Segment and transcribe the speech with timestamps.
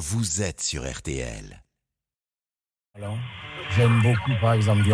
[0.00, 1.62] vous êtes sur RTL.
[3.76, 4.92] J'aime beaucoup, par exemple, des.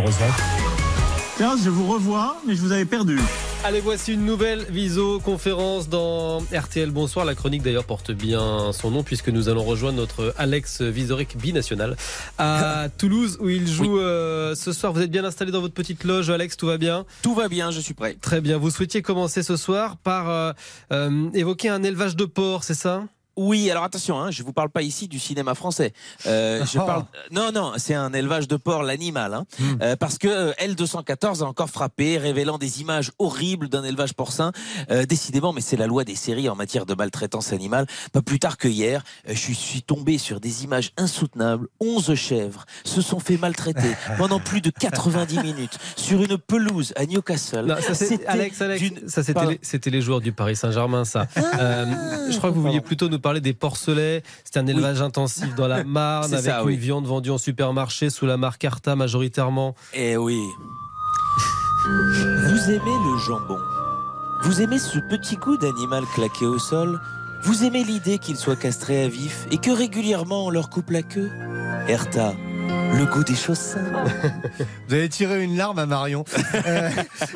[1.37, 3.21] Tiens, je vous revois, mais je vous avais perdu.
[3.63, 7.25] Allez, voici une nouvelle viso-conférence dans RTL Bonsoir.
[7.25, 11.97] La chronique d'ailleurs porte bien son nom puisque nous allons rejoindre notre Alex Vizorek binational
[12.39, 14.93] à Toulouse où il joue euh, ce soir.
[14.93, 17.07] Vous êtes bien installé dans votre petite loge, Alex, tout va bien?
[17.23, 18.17] Tout va bien, je suis prêt.
[18.21, 18.59] Très bien.
[18.59, 20.53] Vous souhaitiez commencer ce soir par euh,
[20.93, 23.05] euh, évoquer un élevage de porc, c'est ça?
[23.37, 25.93] Oui, alors attention, hein, je vous parle pas ici du cinéma français.
[26.27, 27.05] Euh, je parle.
[27.31, 29.45] Non, non, c'est un élevage de porc, l'animal, hein.
[29.83, 34.53] Euh, parce que euh, L214 a encore frappé, révélant des images horribles d'un élevage porcin.
[34.91, 37.87] Euh, décidément, mais c'est la loi des séries en matière de maltraitance animale.
[38.13, 41.69] Pas plus tard que hier, je suis tombé sur des images insoutenables.
[41.81, 47.05] 11 chèvres se sont fait maltraiter pendant plus de 90 minutes sur une pelouse à
[47.07, 47.67] Newcastle.
[47.67, 49.51] Non, ça, C'était Alex, Alex, d'une- ça c'était Pardon.
[49.51, 51.27] les, les joueurs du Paris Saint-Germain, ça.
[51.37, 54.23] Euh, je crois que vous vouliez plutôt nous parler des porcelets.
[54.45, 56.77] C'est un élevage intensif dans la Marne avec ça, une oui.
[56.77, 59.75] viande vendue en supermarché sous la marque Arta majoritairement.
[59.95, 60.41] Eh oui.
[61.85, 63.59] Vous aimez le jambon
[64.45, 67.01] Vous aimez ce petit coup d'animal claqué au sol
[67.43, 71.03] Vous aimez l'idée qu'il soit castré à vif et que régulièrement on leur coupe la
[71.03, 71.29] queue
[71.89, 72.33] Erta,
[72.95, 74.11] le goût des choses simples.
[74.89, 76.25] Vous avez tiré une larme à Marion.
[76.67, 76.91] Euh,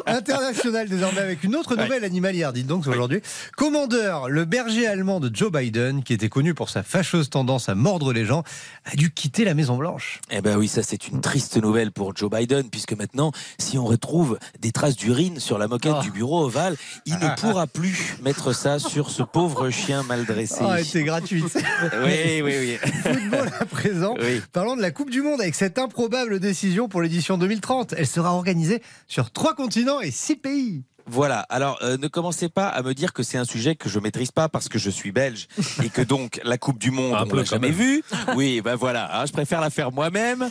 [0.07, 3.21] international désormais avec une autre nouvelle animalière, dites donc aujourd'hui.
[3.57, 7.75] Commandeur, le berger allemand de Joe Biden, qui était connu pour sa fâcheuse tendance à
[7.75, 8.43] mordre les gens,
[8.87, 10.21] a dû quitter la Maison Blanche.
[10.31, 13.85] Eh ben oui, ça c'est une triste nouvelle pour Joe Biden, puisque maintenant, si on
[13.85, 16.03] retrouve des traces d'urine sur la moquette Oh.
[16.03, 16.77] du bureau ovale,
[17.07, 20.61] il ne pourra plus mettre ça sur ce pauvre chien mal dressé.
[20.63, 21.57] Ah, elle était gratuite.
[22.05, 22.79] Oui, oui, oui.
[23.03, 24.15] Football à présent.
[24.21, 24.41] Oui.
[24.53, 27.95] Parlons de la Coupe du Monde avec cette improbable décision pour l'édition 2030.
[27.97, 30.85] Elle sera organisée sur trois continents et six pays.
[31.13, 33.99] Voilà, alors euh, ne commencez pas à me dire que c'est un sujet que je
[33.99, 35.49] maîtrise pas parce que je suis belge
[35.83, 38.05] et que donc la Coupe du Monde, Un on l'a jamais vue.
[38.37, 40.49] Oui, ben voilà, hein, je préfère la faire moi-même.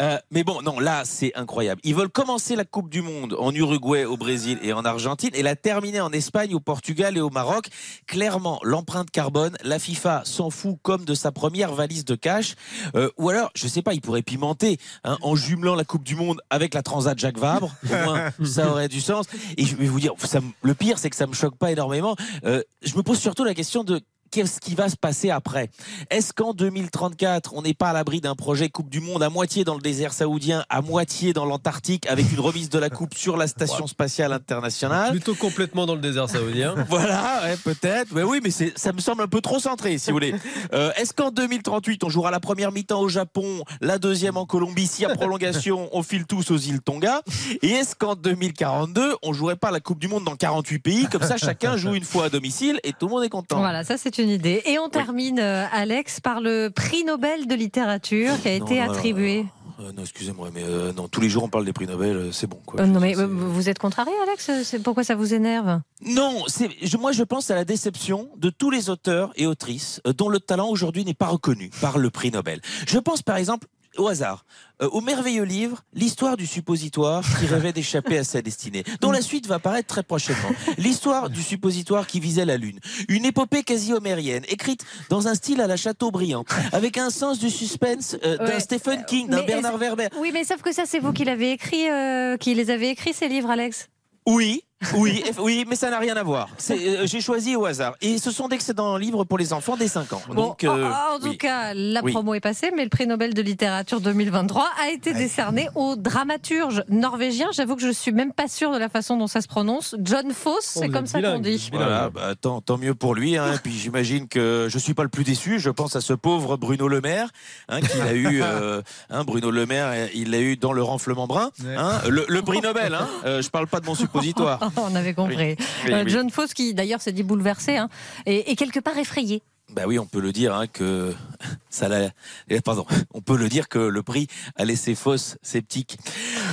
[0.00, 1.80] Euh, mais bon, non, là c'est incroyable.
[1.84, 5.42] Ils veulent commencer la Coupe du Monde en Uruguay, au Brésil et en Argentine et
[5.42, 7.68] la terminer en Espagne, au Portugal et au Maroc.
[8.06, 12.54] Clairement, l'empreinte carbone, la FIFA s'en fout comme de sa première valise de cash.
[12.94, 16.14] Euh, ou alors, je sais pas, ils pourraient pimenter hein, en jumelant la Coupe du
[16.14, 17.74] Monde avec la Transat Jacques Vabre.
[17.84, 19.26] Au moins, ça aurait du sens.
[19.58, 22.16] Et je vais vous dire, ça, le pire, c'est que ça me choque pas énormément.
[22.44, 25.70] Euh, je me pose surtout la question de qu'est-ce qui va se passer après?
[26.10, 29.64] Est-ce qu'en 2034, on n'est pas à l'abri d'un projet Coupe du Monde à moitié
[29.64, 33.36] dans le désert saoudien, à moitié dans l'Antarctique, avec une remise de la Coupe sur
[33.36, 35.10] la Station spatiale internationale?
[35.10, 36.74] Plutôt complètement dans le désert saoudien.
[36.88, 38.12] voilà, ouais, peut-être.
[38.12, 40.34] Mais oui, mais c'est, ça me semble un peu trop centré, si vous voulez.
[40.72, 44.86] Euh, est-ce qu'en 2038, on jouera la première mi-temps au Japon, la deuxième en Colombie,
[44.86, 47.22] si à prolongation, on file tous aux îles Tonga?
[47.62, 51.06] Et est-ce qu'en 2042, on jouerait pas la Coupe du Monde dans 48 pays?
[51.06, 53.58] Comme ça, chacun joue une fois à domicile et tout le monde est content.
[53.58, 54.62] Voilà, ça c'est une idée.
[54.66, 58.78] Et on termine, euh, Alex, par le prix Nobel de littérature qui a Non, été
[58.80, 59.46] non, non, attribué.
[59.80, 62.32] Euh, non, excusez-moi, mais euh, non, tous les jours on parle des prix Nobel, euh,
[62.32, 62.58] c'est bon.
[62.66, 62.80] Quoi.
[62.80, 64.50] Euh, non mais euh, vous êtes contrarié, Alex?
[64.64, 65.80] C'est pourquoi ça vous énerve?
[66.04, 70.00] Non, c'est, je- moi je pense à la déception de tous les auteurs et autrices
[70.06, 72.60] euh, dont le talent aujourd'hui n'est pas reconnu par le prix Nobel.
[72.88, 73.68] Je pense par exemple
[73.98, 74.44] au hasard,
[74.82, 79.22] euh, au merveilleux livre L'histoire du suppositoire qui rêvait d'échapper à sa destinée, dont la
[79.22, 80.50] suite va apparaître très prochainement.
[80.76, 82.80] L'histoire du suppositoire qui visait la Lune.
[83.08, 87.50] Une épopée quasi homérienne, écrite dans un style à la Chateaubriand, avec un sens du
[87.50, 88.60] suspense euh, d'un Ouais.
[88.60, 90.08] Stephen King, d'un Bernard Werber.
[90.18, 93.12] Oui, mais sauf que ça, c'est vous qui l'avez écrit, euh, qui les avez écrits,
[93.12, 93.88] ces livres, Alex?
[94.26, 94.62] Oui,
[94.94, 96.48] oui, oui, mais ça n'a rien à voir.
[96.70, 97.94] Euh, J'ai choisi au hasard.
[98.00, 100.22] Et ce sont d'excellents livres pour les enfants dès 5 ans.
[100.28, 101.38] Bon, Donc, euh, en, en tout oui.
[101.38, 102.12] cas, la Oui.
[102.12, 106.84] promo est passée, mais le prix Nobel de littérature 2023 a été décerné au dramaturge
[106.88, 107.48] norvégien.
[107.52, 109.96] J'avoue que je suis même pas sûre de la façon dont ça se prononce.
[110.00, 111.68] John Foss, Oh, c'est comme ça qu'on dit.
[111.72, 113.36] Voilà, bah, tant, tant mieux pour lui.
[113.36, 113.54] Hein.
[113.62, 115.58] Puis j'imagine que je suis pas le plus déçu.
[115.58, 117.28] Je pense à ce pauvre Bruno Le Maire,
[117.68, 118.40] hein, qu'il a eu.
[118.42, 118.80] euh,
[119.10, 121.50] hein, Bruno Le Maire, il l'a eu dans le renflement brun.
[121.76, 122.94] Hein, le, le prix Nobel.
[122.94, 123.08] Hein.
[123.24, 124.60] Euh, je parle pas de mon suppositoire.
[124.76, 125.56] On avait compris.
[125.86, 126.10] Oui, Euh, oui.
[126.10, 127.88] John Foss, qui d'ailleurs s'est dit bouleversé hein,
[128.26, 129.42] et, et quelque part effrayé.
[129.70, 131.12] Bah oui, on peut le dire hein, que
[131.68, 132.08] ça l'a.
[132.48, 134.26] eh, Pardon, on peut le dire que le prix
[134.56, 135.98] a laissé fausse sceptique.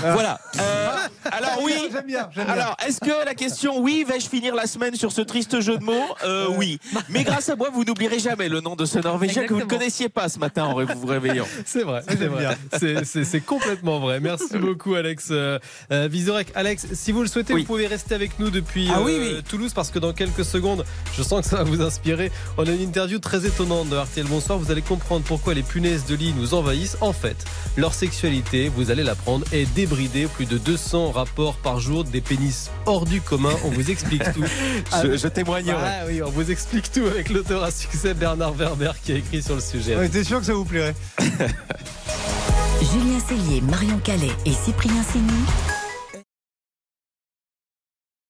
[0.01, 0.37] Voilà.
[0.59, 0.89] Euh,
[1.31, 1.73] alors oui.
[1.95, 2.29] J'aime bien.
[2.47, 5.83] Alors, est-ce que la question, oui, vais-je finir la semaine sur ce triste jeu de
[5.83, 5.93] mots
[6.23, 6.79] Euh, Oui.
[7.09, 9.65] Mais grâce à moi, vous n'oublierez jamais le nom de ce Norvégien que vous ne
[9.65, 11.45] connaissiez pas ce matin en vous réveillant.
[11.65, 12.57] C'est vrai, c'est vrai.
[13.13, 14.19] C'est- complètement vrai.
[14.19, 15.59] Merci beaucoup, Alex euh,
[15.91, 16.51] euh, Vizorek.
[16.55, 17.61] Alex, si vous le souhaitez, Oui.
[17.61, 19.43] vous pouvez rester avec nous depuis Ah euh, oui, oui.
[19.47, 22.31] Toulouse parce que dans quelques secondes, je sens que ça va vous inspirer.
[22.57, 24.57] On a une interview très étonnante de RTL Bonsoir.
[24.57, 24.95] Vous allez comprendre.
[24.95, 27.35] comprendre pourquoi les punaises de lit nous envahissent, en fait,
[27.75, 30.25] leur sexualité, vous allez l'apprendre, est débridée.
[30.27, 33.53] Plus de 200 rapports par jour, des pénis hors du commun.
[33.63, 34.43] On vous explique tout.
[35.03, 35.83] Je, je témoignerai.
[35.83, 39.41] Ah oui, on vous explique tout avec l'auteur à succès Bernard Werber qui a écrit
[39.41, 39.95] sur le sujet.
[39.97, 40.95] On était sûr que ça vous plairait.
[41.19, 45.31] Julien Cellier, Marion Calais et Cyprien Sini.